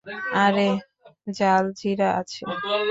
[0.37, 0.69] আরে,
[1.31, 2.41] জালজিরা আছে?